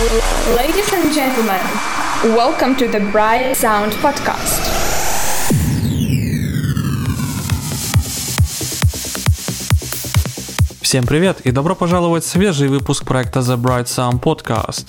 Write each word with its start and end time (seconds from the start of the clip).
Ladies 0.00 0.90
and 0.94 1.12
gentlemen, 1.12 1.60
welcome 2.34 2.74
to 2.76 2.88
the 2.88 3.00
Bright 3.12 3.54
Sound 3.54 3.92
Podcast. 4.00 4.62
Всем 10.80 11.04
привет 11.04 11.42
и 11.42 11.50
добро 11.50 11.74
пожаловать 11.74 12.24
в 12.24 12.28
свежий 12.28 12.68
выпуск 12.68 13.04
проекта 13.04 13.40
The 13.40 13.58
Bright 13.58 13.88
Sound 13.88 14.22
Podcast. 14.22 14.86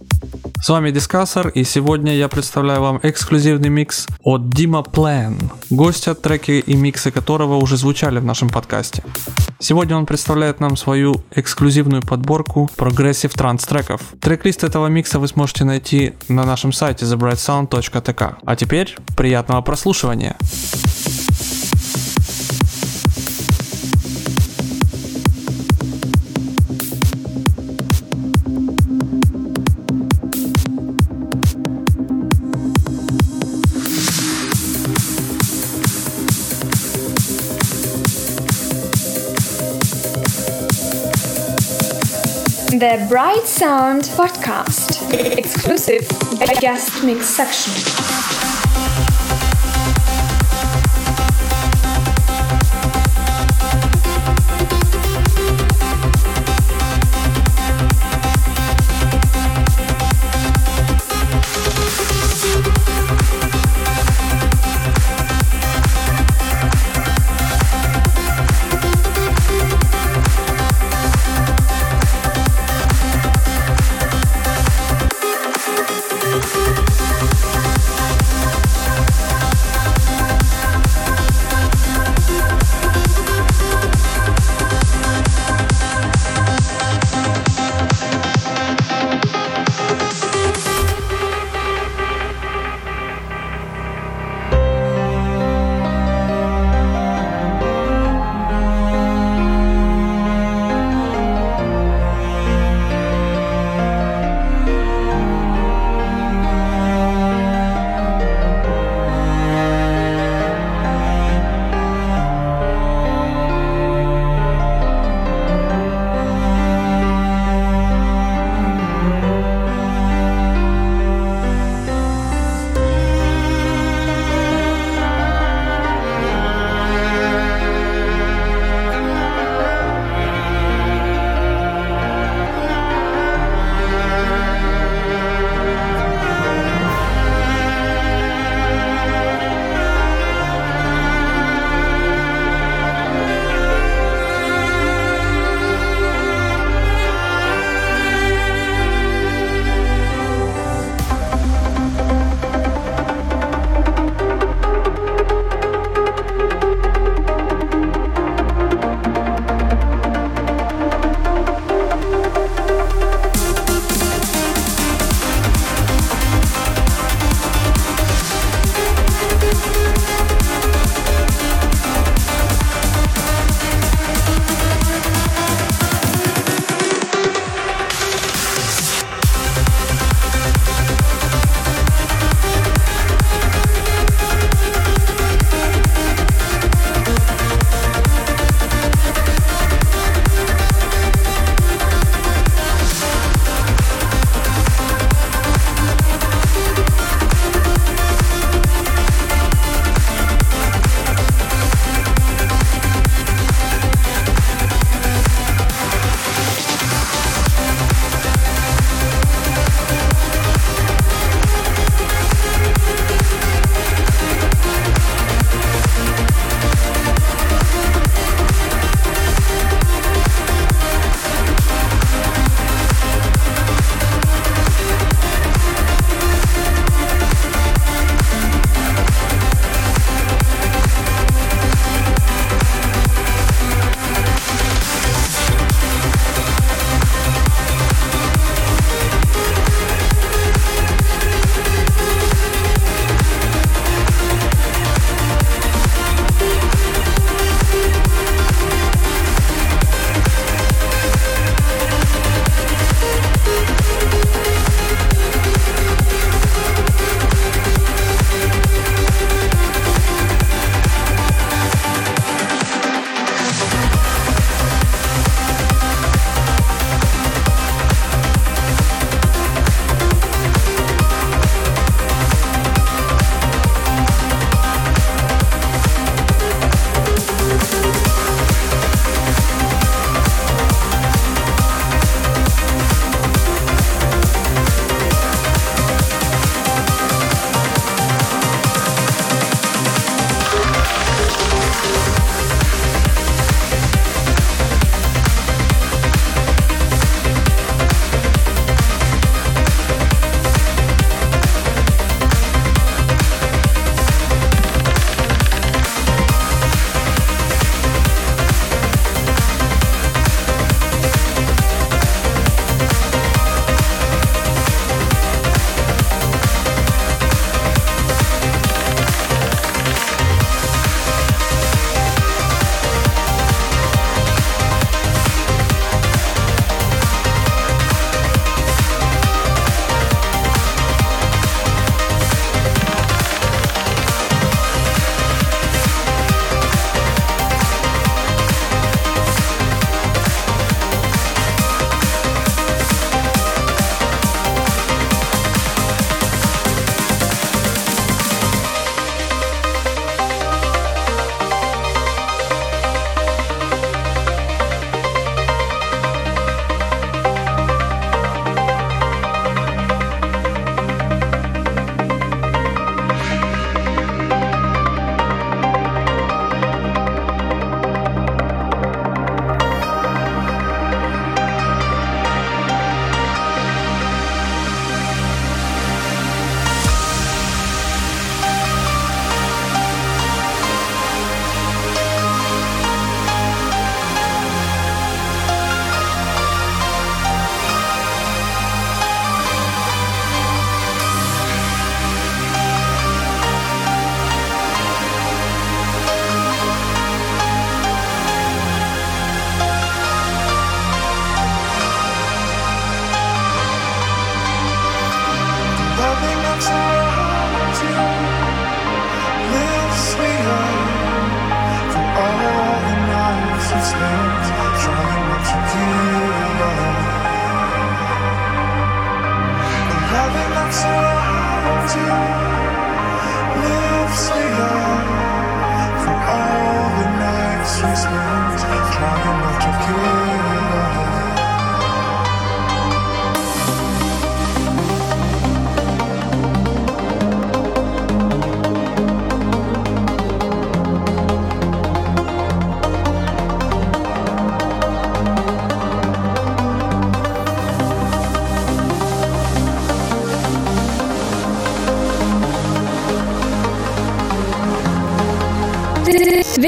С 0.62 0.70
вами 0.70 0.92
Дискассор, 0.92 1.48
и 1.48 1.64
сегодня 1.64 2.16
я 2.16 2.28
представляю 2.28 2.82
вам 2.82 3.00
эксклюзивный 3.02 3.70
микс 3.70 4.06
от 4.22 4.52
Дима 4.52 4.84
План, 4.84 5.36
гостя, 5.72 6.14
треки 6.14 6.52
и 6.52 6.76
миксы 6.76 7.10
которого 7.10 7.56
уже 7.56 7.78
звучали 7.78 8.20
в 8.20 8.26
нашем 8.26 8.48
подкасте. 8.48 9.04
Сегодня 9.58 9.98
он 9.98 10.06
представляет 10.06 10.60
нам 10.60 10.78
свою 10.78 11.16
эксклюзивную 11.32 12.04
подборку 12.04 12.70
прогрессив 12.76 13.34
транс 13.34 13.66
треков. 13.66 14.02
Трек-лист 14.20 14.64
этого 14.64 14.86
микса 14.86 15.18
вы 15.18 15.28
сможете 15.28 15.64
найти 15.64 16.14
на 16.28 16.46
нашем 16.46 16.74
сайте 16.74 17.06
thebrightsound.tk. 17.06 18.36
А 18.46 18.56
теперь 18.56 18.96
приятного 19.18 19.62
прослушивания! 19.62 20.38
The 42.82 43.06
Bright 43.08 43.46
Sound 43.46 44.06
Podcast, 44.06 45.14
exclusive 45.38 46.08
guest 46.60 47.04
mix 47.04 47.28
section. 47.28 48.11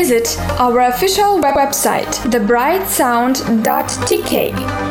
Visit 0.04 0.36
our 0.60 0.82
official 0.82 1.40
web- 1.40 1.56
website, 1.56 2.12
thebrightsound.tk. 2.30 4.83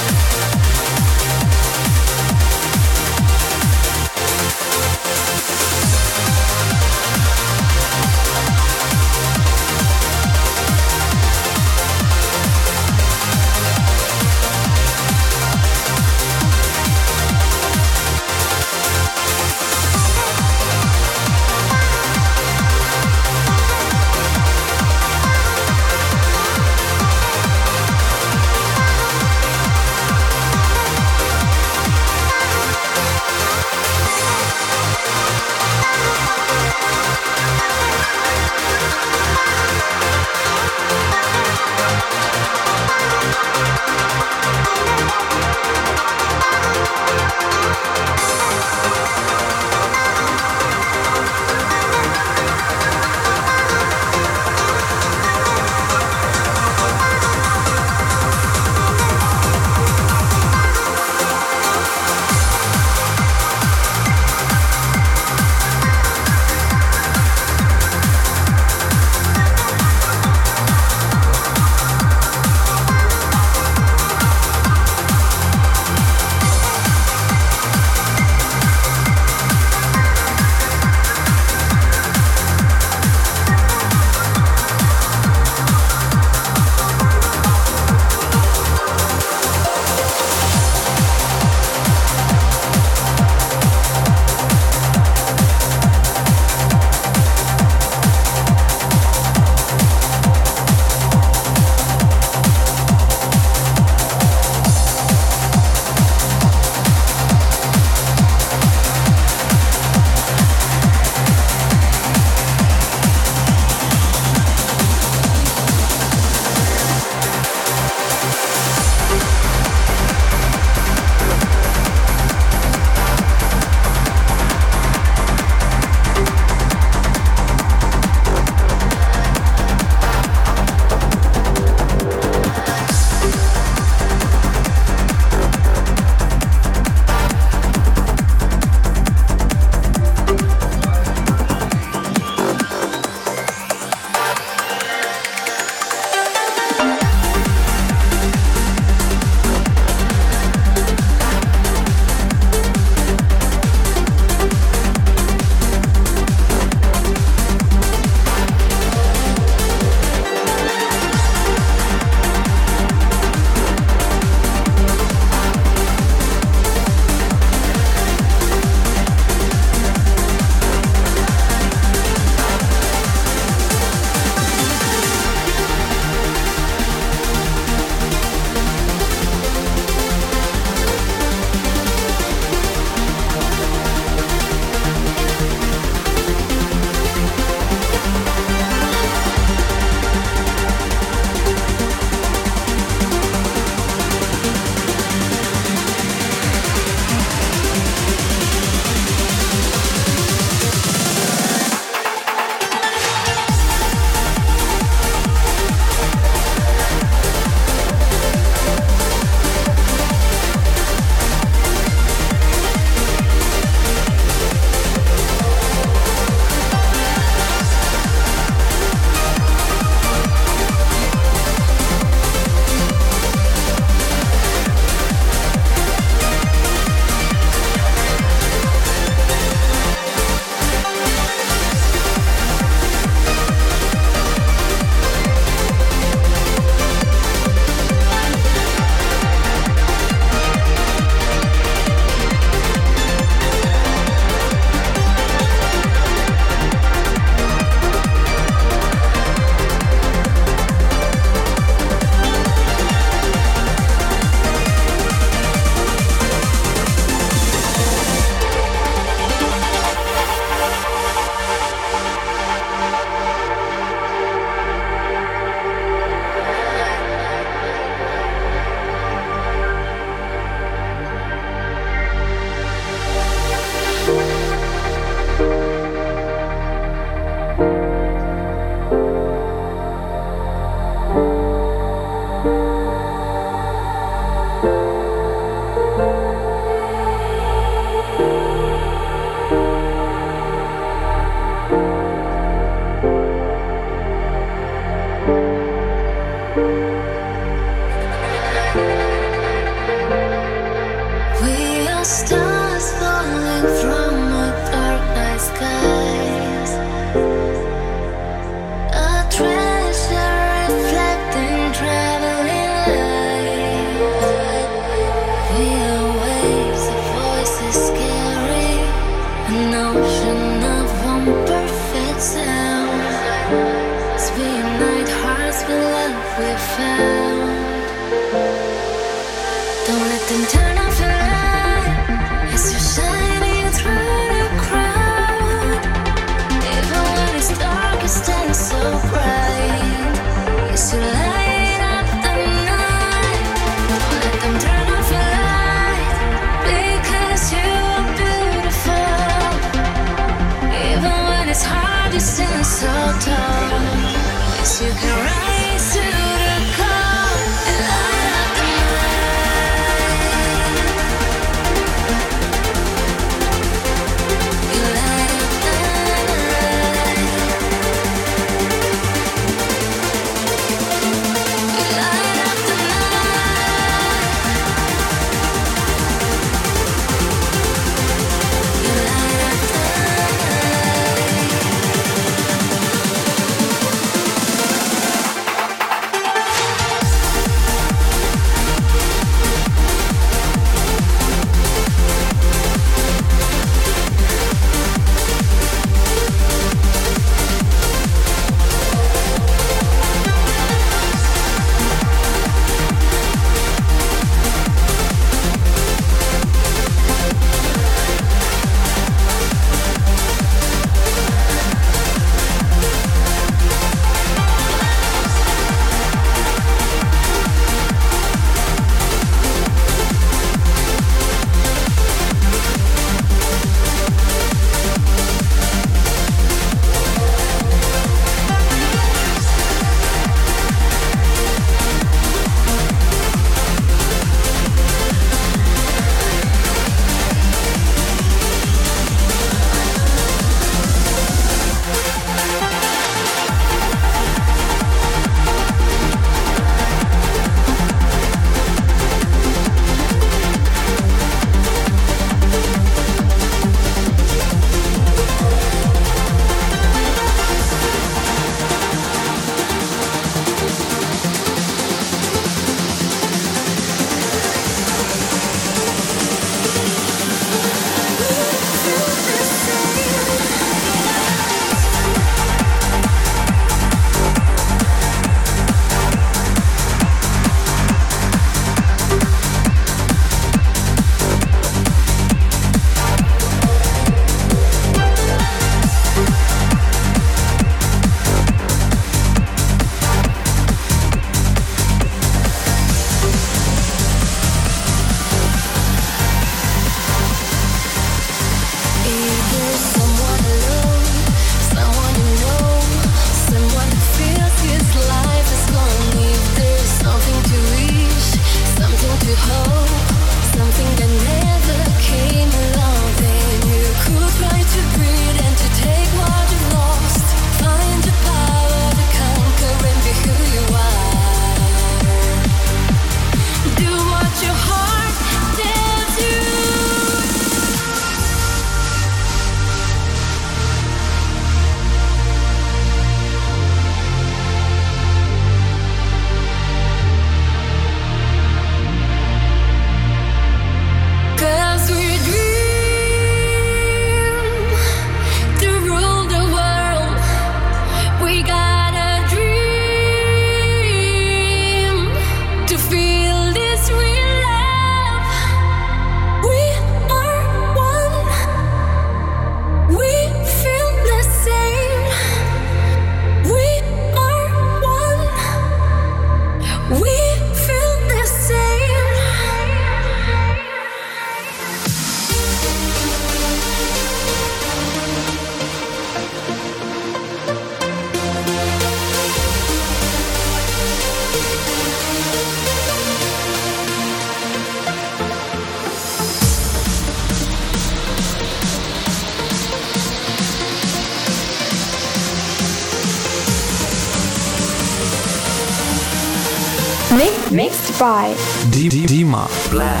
Bye. 598.01 598.35
D 598.71 598.89
D 598.89 599.05
Dima. 599.05 599.47
Black. 599.69 600.00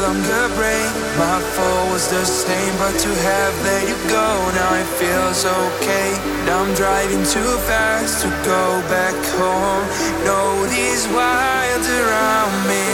Longer 0.00 0.48
break. 0.56 0.90
My 1.20 1.38
fault 1.54 1.92
was 1.92 2.08
the 2.08 2.24
same, 2.24 2.74
but 2.80 2.96
to 2.96 3.10
have 3.28 3.54
let 3.64 3.84
you 3.88 3.98
go 4.08 4.28
now 4.56 4.72
it 4.80 4.88
feels 4.96 5.44
okay. 5.44 6.08
Now 6.46 6.64
I'm 6.64 6.74
driving 6.74 7.24
too 7.28 7.52
fast 7.68 8.22
to 8.24 8.28
go 8.44 8.80
back 8.88 9.16
home. 9.36 9.84
Know 10.24 10.66
these 10.72 11.04
wilds 11.12 11.88
around 11.88 12.54
me. 12.64 12.84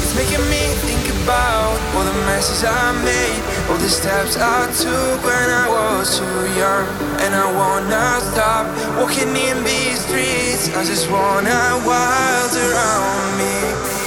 It's 0.00 0.14
making 0.16 0.44
me 0.48 0.64
think 0.88 1.04
about 1.24 1.76
all 1.94 2.04
the 2.04 2.16
messes 2.28 2.64
I 2.64 2.96
made, 3.04 3.40
all 3.68 3.78
the 3.78 3.88
steps 3.88 4.36
I 4.36 4.64
took 4.72 5.20
when 5.20 5.48
I 5.64 5.68
was 5.68 6.18
too 6.18 6.40
young. 6.56 6.86
And 7.20 7.32
I 7.34 7.46
wanna 7.60 8.06
stop 8.32 8.64
walking 8.96 9.32
in 9.36 9.56
these 9.64 10.00
streets. 10.06 10.72
I 10.72 10.84
just 10.84 11.10
wanna 11.10 11.60
wild 11.84 12.52
around 12.56 13.28
me 13.38 14.03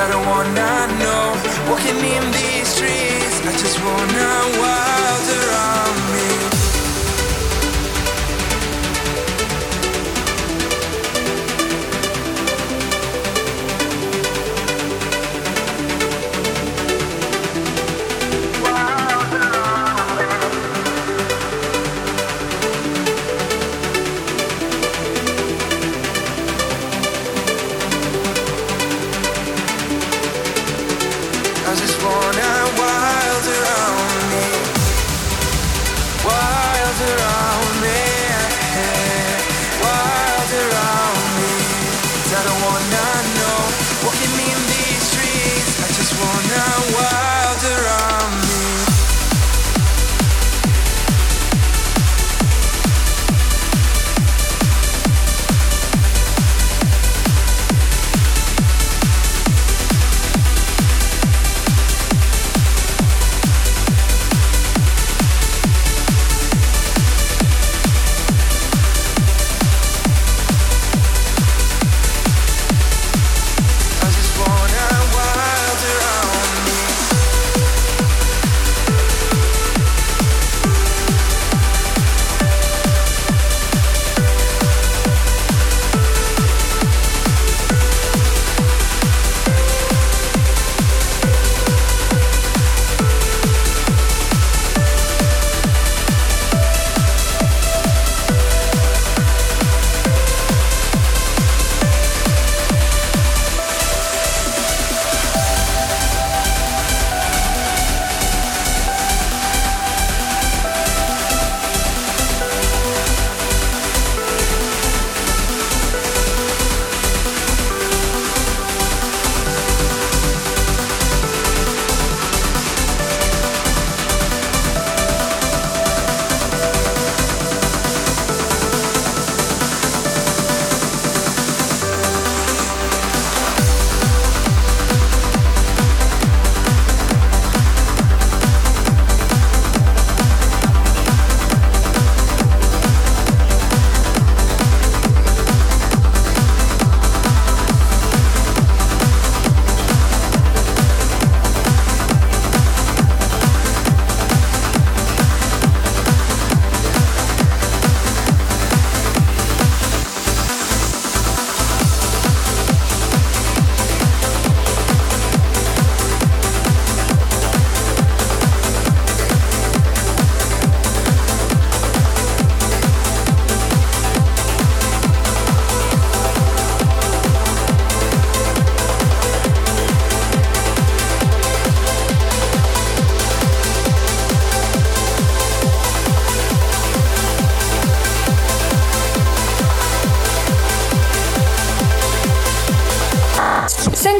I 0.00 0.08
don't 0.08 0.24
wanna 0.24 0.86
know. 1.02 1.34
Walking 1.68 1.98
in 1.98 2.24
these 2.32 2.68
streets. 2.68 3.40
I 3.44 3.52
just 3.52 3.78
wanna 3.84 4.58
wild 4.58 4.99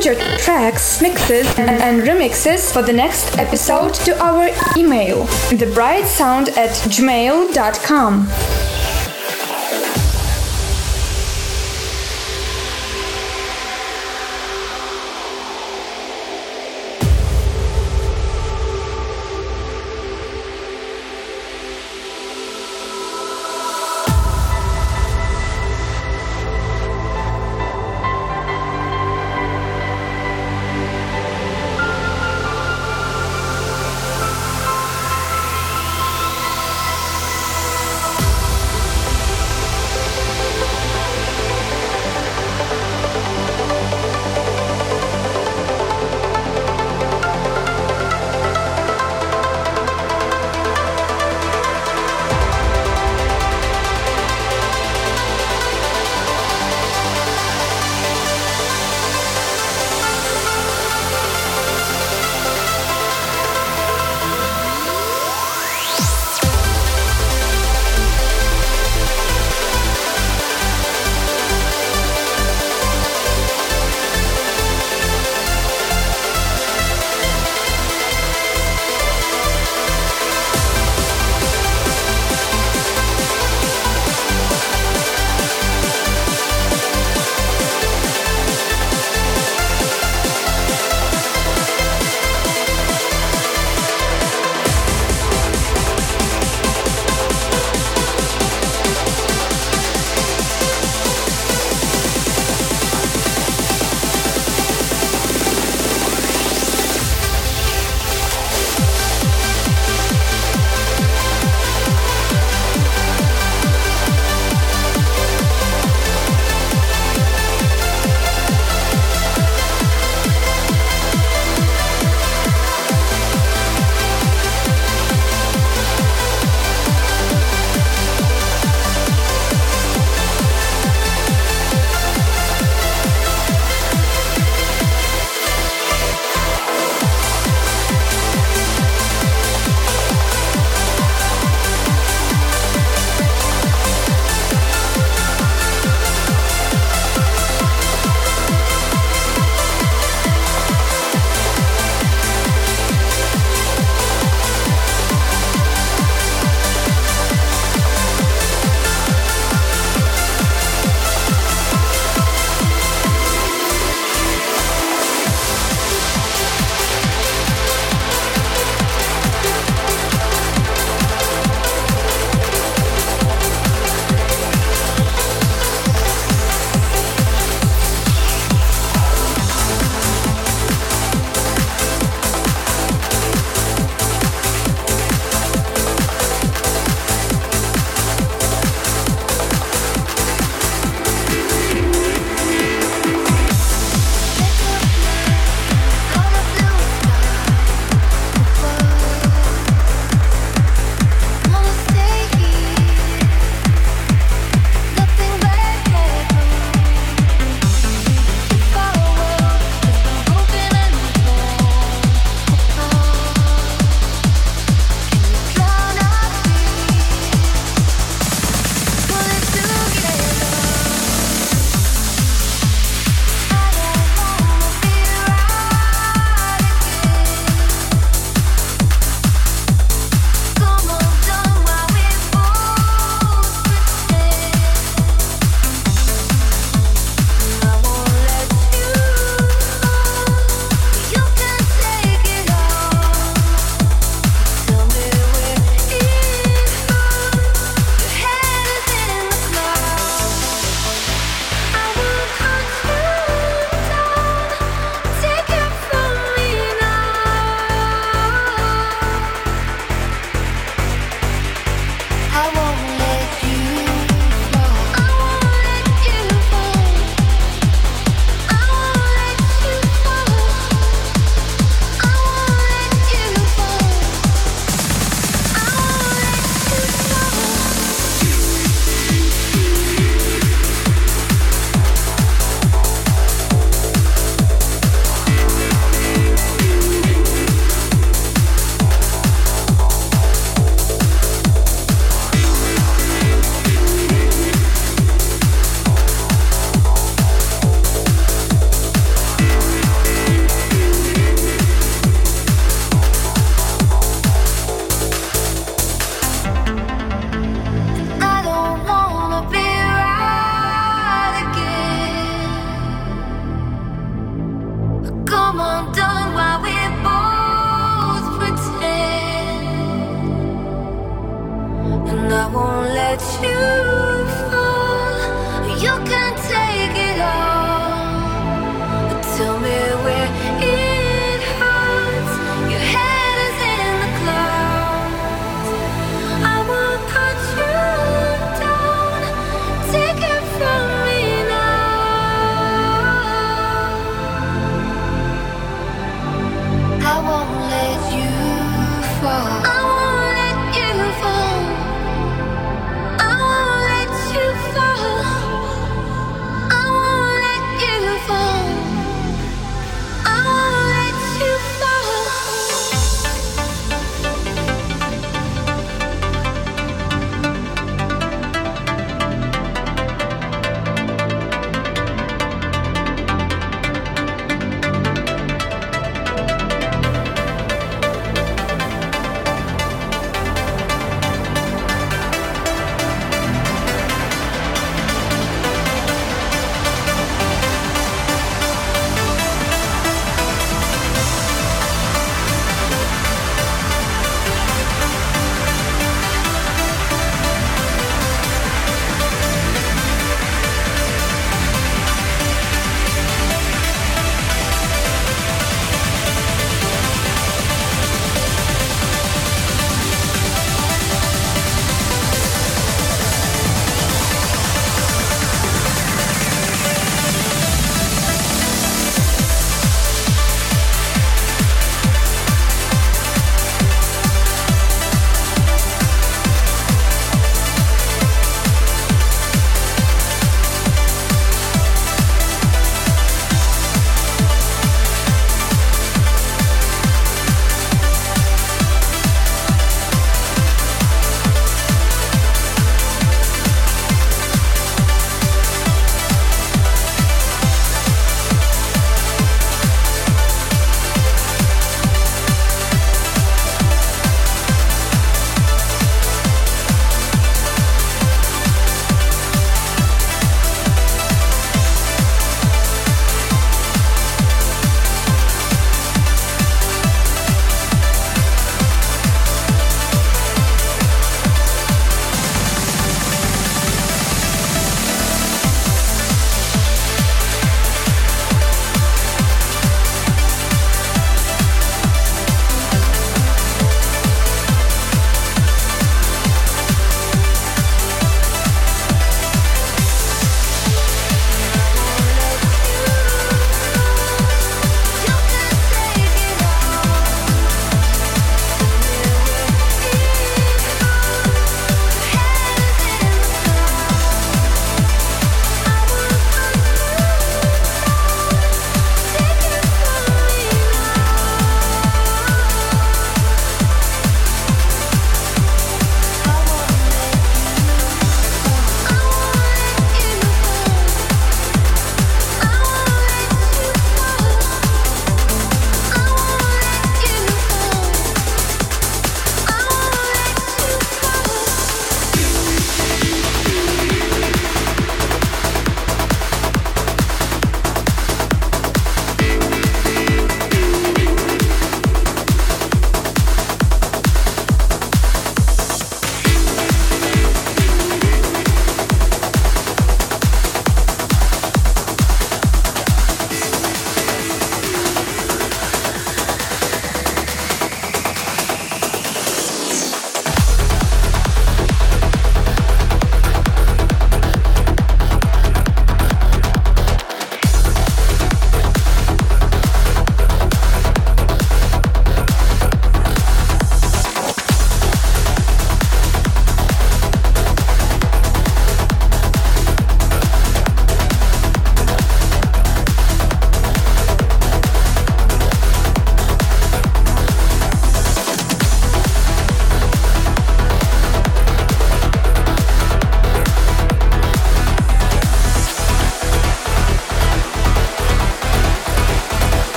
Send 0.00 0.16
your 0.16 0.38
tracks, 0.38 1.02
mixes, 1.02 1.46
and, 1.58 1.68
and 1.68 2.02
remixes 2.02 2.72
for 2.72 2.80
the 2.80 2.92
next 2.92 3.36
episode 3.36 3.92
to 4.06 4.18
our 4.24 4.48
email, 4.74 5.26
thebrightsound 5.50 6.56
at 6.56 6.70
gmail.com. 6.88 8.69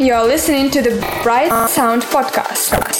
you 0.00 0.14
are 0.14 0.24
listening 0.24 0.70
to 0.70 0.80
the 0.80 0.90
Bright 1.22 1.50
Sound 1.68 2.02
Podcast. 2.02 2.97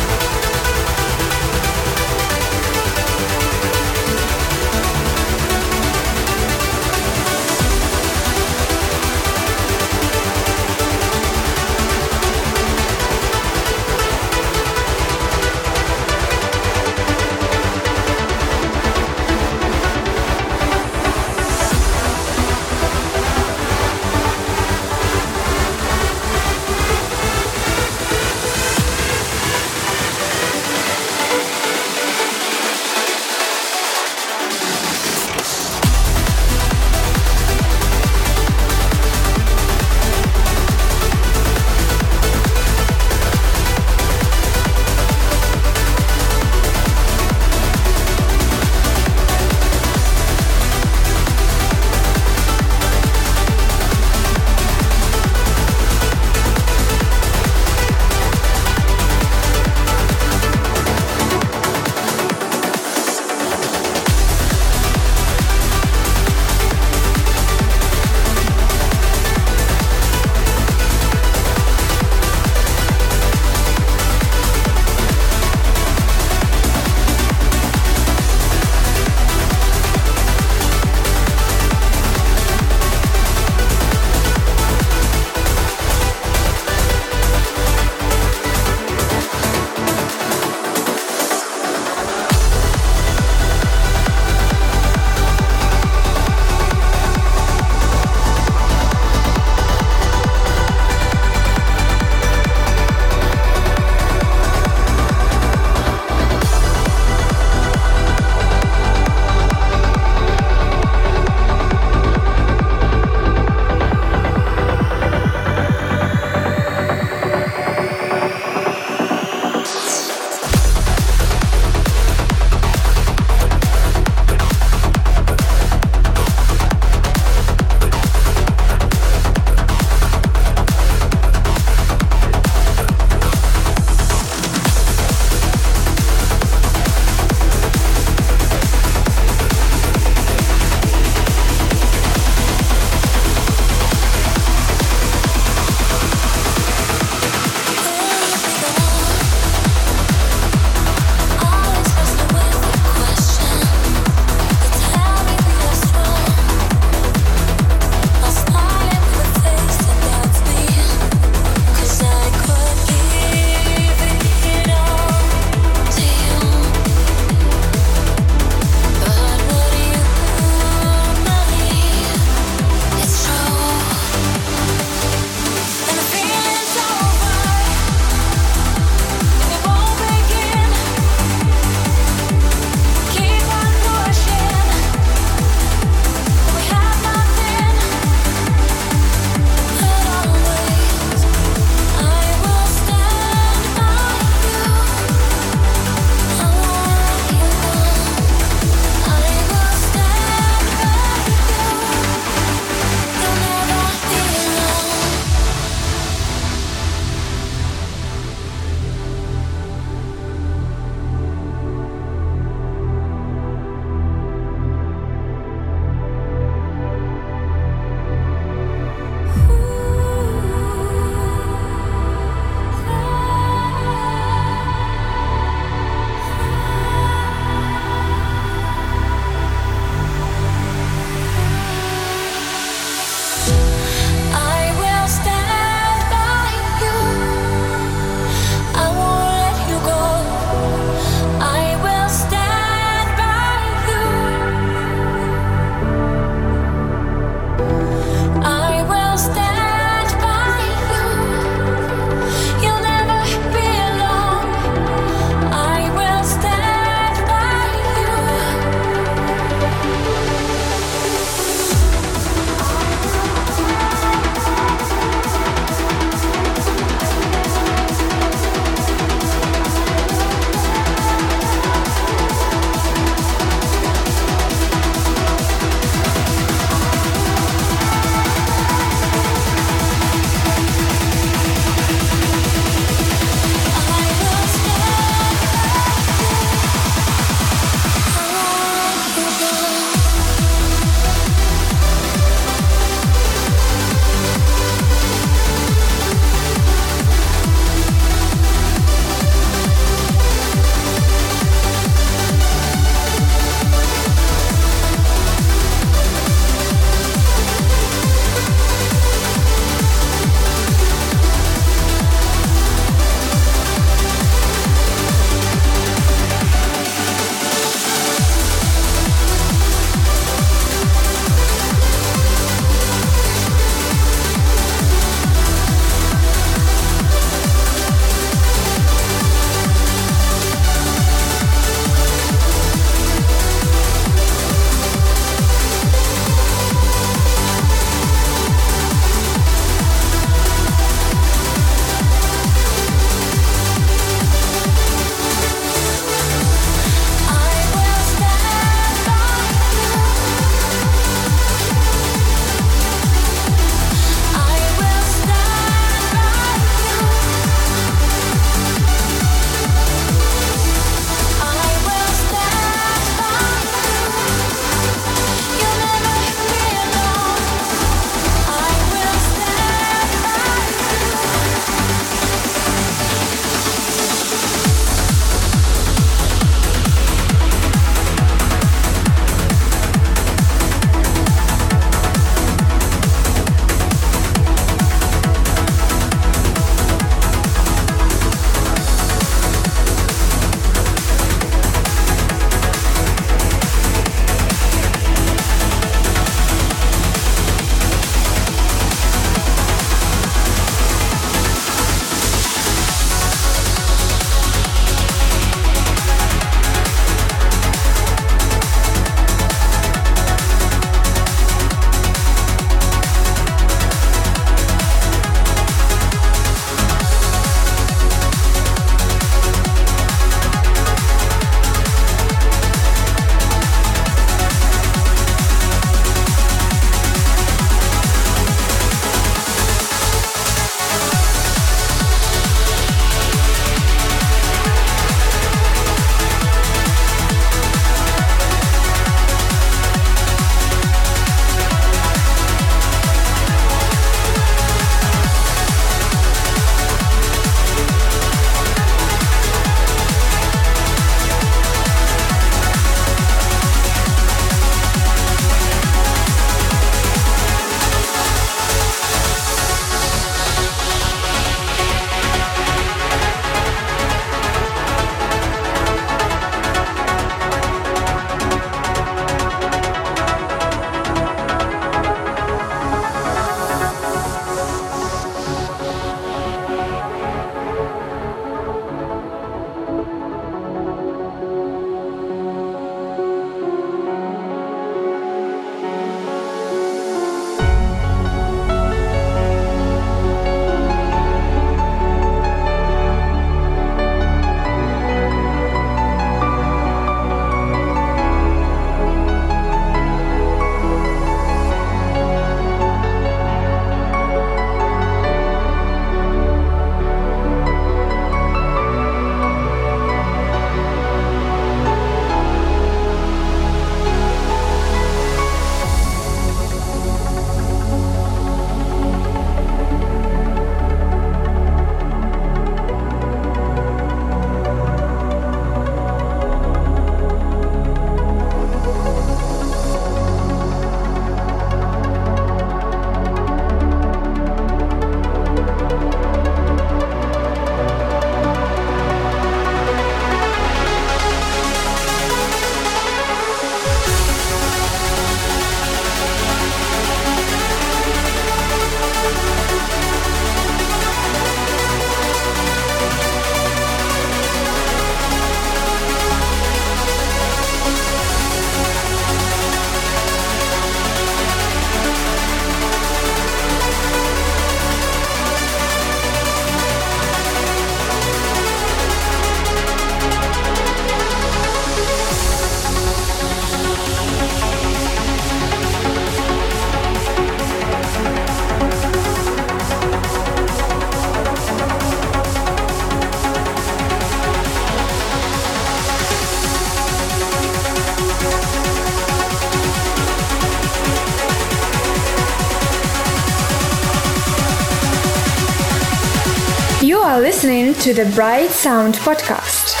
To 598.01 598.15
the 598.15 598.25
Bright 598.33 598.71
Sound 598.71 599.13
Podcast. 599.13 600.00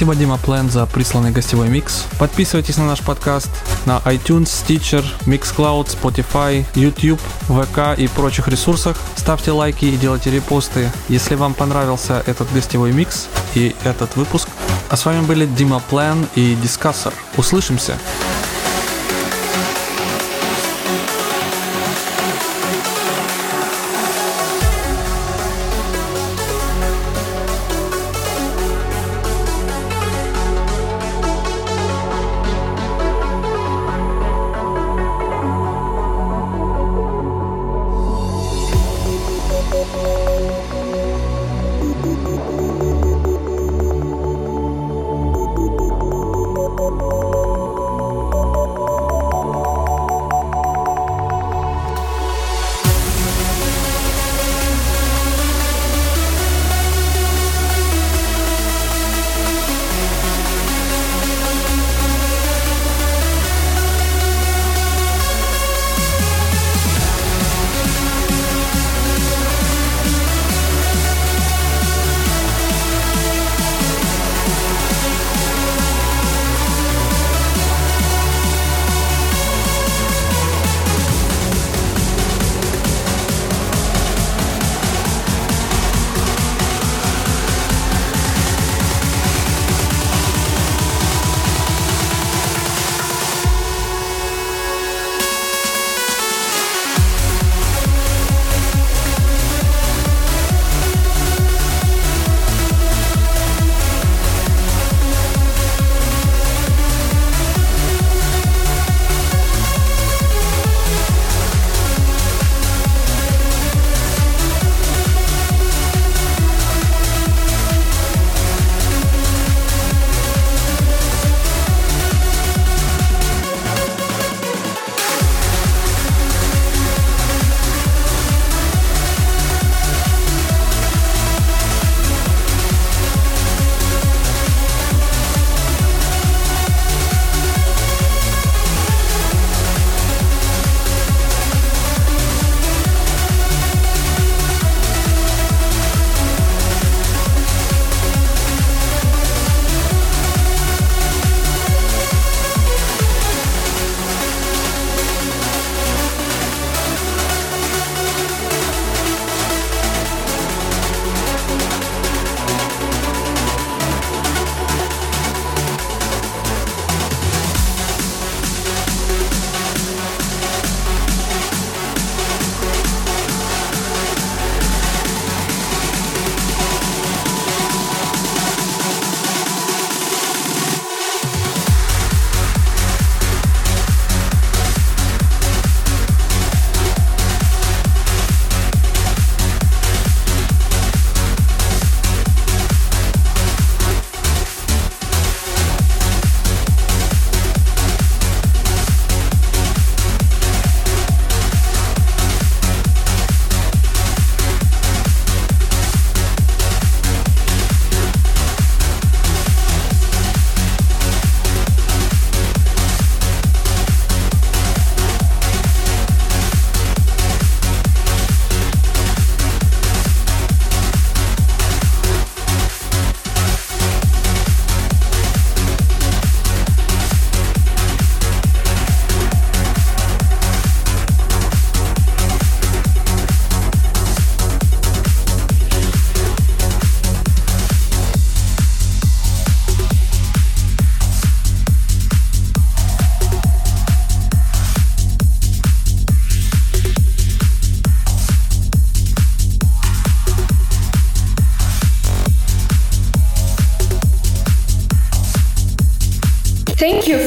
Спасибо, 0.00 0.16
Дима 0.16 0.38
Плен, 0.38 0.70
за 0.70 0.86
присланный 0.86 1.30
гостевой 1.30 1.68
микс. 1.68 2.06
Подписывайтесь 2.18 2.78
на 2.78 2.86
наш 2.86 3.00
подкаст 3.00 3.50
на 3.84 3.98
iTunes, 4.06 4.44
Stitcher, 4.44 5.04
Mixcloud, 5.26 5.88
Spotify, 5.88 6.64
YouTube, 6.74 7.20
ВК 7.48 7.98
и 7.98 8.08
прочих 8.08 8.48
ресурсах. 8.48 8.96
Ставьте 9.16 9.50
лайки 9.50 9.84
и 9.84 9.98
делайте 9.98 10.30
репосты, 10.30 10.90
если 11.10 11.34
вам 11.34 11.52
понравился 11.52 12.22
этот 12.24 12.50
гостевой 12.50 12.92
микс 12.92 13.28
и 13.54 13.76
этот 13.84 14.16
выпуск. 14.16 14.48
А 14.88 14.96
с 14.96 15.04
вами 15.04 15.20
были 15.20 15.44
Дима 15.44 15.82
Плен 15.90 16.26
и 16.34 16.54
Дискассор. 16.62 17.12
Услышимся! 17.36 17.98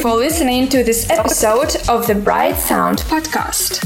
For 0.04 0.16
listening 0.16 0.68
to 0.68 0.84
this 0.84 1.08
episode 1.08 1.76
of 1.88 2.06
the 2.06 2.14
Bright 2.14 2.56
Sound 2.56 2.98
podcast. 3.08 3.83